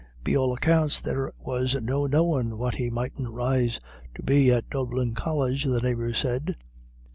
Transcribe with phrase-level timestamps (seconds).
[0.23, 3.79] "Be all accounts there was no knowin' what he mightn't rise
[4.15, 6.55] to be at Dublin College," the neighbours said.